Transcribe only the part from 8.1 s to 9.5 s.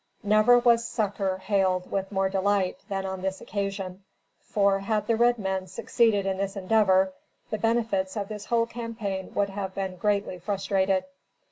of this whole campaign would